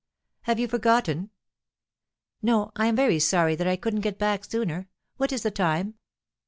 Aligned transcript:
"Have 0.49 0.59
you 0.59 0.67
forgotten?" 0.67 1.29
"No. 2.41 2.71
I 2.75 2.87
am 2.87 2.95
very 2.95 3.19
sorry 3.19 3.53
that 3.55 3.67
I 3.67 3.75
couldn't 3.75 3.99
get 4.01 4.17
back 4.17 4.43
sooner. 4.43 4.89
What 5.17 5.31
is 5.31 5.43
the 5.43 5.51
time?" 5.51 5.93